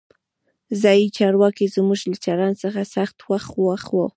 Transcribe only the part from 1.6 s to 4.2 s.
زموږ له چلند څخه سخت خوښ وو.